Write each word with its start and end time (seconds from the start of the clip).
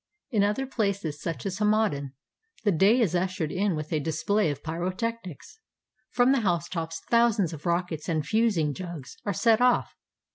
In 0.31 0.43
other 0.43 0.65
places, 0.65 1.21
such 1.21 1.45
as 1.45 1.59
Hamadan, 1.59 2.13
the 2.63 2.71
day 2.71 2.99
is 2.99 3.13
ushered 3.13 3.51
in 3.51 3.75
with 3.75 3.93
a 3.93 3.99
display 3.99 4.49
of 4.49 4.63
p)n:o 4.63 4.89
technics. 4.89 5.59
From 6.09 6.31
the 6.31 6.39
housetops 6.41 7.01
thousands 7.11 7.53
of 7.53 7.67
rockets 7.67 8.09
and 8.09 8.25
"fusing 8.25 8.73
jugs" 8.73 9.17
are 9.27 9.33
set 9.33 9.61
off. 9.61 9.93